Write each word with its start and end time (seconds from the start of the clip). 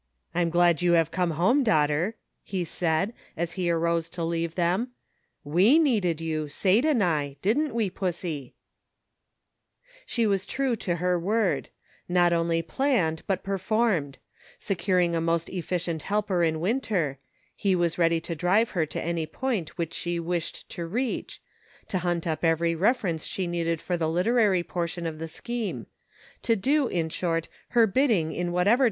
"I'm 0.33 0.49
glad 0.49 0.81
you 0.81 0.93
have 0.93 1.11
come 1.11 1.29
home, 1.37 1.61
daughter," 1.63 2.15
he 2.41 2.63
said, 2.63 3.13
as 3.37 3.51
he 3.51 3.69
arose 3.69 4.09
to 4.09 4.23
leave 4.23 4.55
them;" 4.55 4.93
we 5.59 5.77
needed 5.77 6.19
you, 6.19 6.47
Sate 6.47 6.85
and 6.85 7.03
I, 7.03 7.35
didn't 7.43 7.71
we, 7.75 7.91
Pussie.•" 7.91 8.53
She 10.07 10.25
was 10.25 10.43
true 10.43 10.75
to 10.77 10.95
her 10.95 11.19
word; 11.19 11.69
not 12.09 12.33
only 12.33 12.63
planned, 12.63 13.21
but 13.27 13.43
performed; 13.43 14.17
securing 14.57 15.13
a 15.15 15.21
most 15.21 15.51
efficient 15.51 16.01
helper 16.01 16.43
in 16.43 16.59
Winter; 16.59 17.19
he 17.55 17.75
was 17.75 17.99
ready 17.99 18.19
to 18.21 18.33
drive 18.33 18.71
her 18.71 18.87
to 18.87 18.99
any 18.99 19.27
point 19.27 19.77
which 19.77 19.93
she 19.93 20.19
wished 20.19 20.67
to 20.69 20.87
reach; 20.87 21.43
to 21.89 21.99
hunt 21.99 22.25
up 22.25 22.43
every 22.43 22.73
refer 22.73 23.09
ence 23.09 23.27
she 23.27 23.45
needed 23.45 23.79
for 23.79 23.97
the 23.97 24.09
literary 24.09 24.63
portion 24.63 25.05
of 25.05 25.19
the 25.19 25.27
scheme; 25.27 25.85
to 26.41 26.55
do, 26.55 26.87
in 26.87 27.07
short, 27.09 27.47
her 27.69 27.85
bidding 27.85 28.31
in 28.33 28.51
whatever 28.51 28.77
PROGRESS. 28.77 28.79